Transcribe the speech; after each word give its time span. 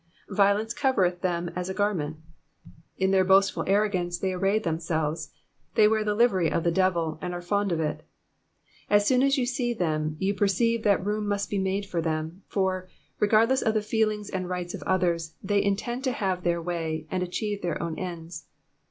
"Violence 0.31 0.73
covereth 0.73 1.21
them 1.21 1.51
as 1.55 1.69
a 1.69 1.75
garment.''^ 1.75 2.17
In 2.97 3.11
their 3.11 3.23
boastful 3.23 3.63
arro 3.65 3.91
gance 3.93 4.17
they 4.17 4.33
array 4.33 4.57
themselves; 4.57 5.29
they 5.75 5.87
wear 5.87 6.03
the 6.03 6.15
livery 6.15 6.51
of 6.51 6.63
the 6.63 6.71
devil, 6.71 7.19
and 7.21 7.35
are 7.35 7.41
fond 7.43 7.71
of 7.71 7.79
it. 7.79 8.01
As 8.89 9.05
soon 9.05 9.21
as 9.21 9.37
you 9.37 9.45
see 9.45 9.75
them, 9.75 10.15
you 10.17 10.33
perceive 10.33 10.81
that 10.81 11.05
room 11.05 11.27
must 11.27 11.51
be 11.51 11.59
made 11.59 11.85
for 11.85 12.01
them, 12.01 12.41
for, 12.47 12.89
regardless 13.19 13.61
of 13.61 13.75
the 13.75 13.83
feelings 13.83 14.31
and 14.31 14.49
rights 14.49 14.73
of 14.73 14.81
others, 14.87 15.35
they 15.43 15.61
intend 15.63 16.03
to 16.05 16.13
have 16.13 16.41
their 16.41 16.63
way, 16.63 17.05
and 17.11 17.21
achieve 17.21 17.61
their 17.61 17.79
own 17.79 17.99
ends. 17.99 18.45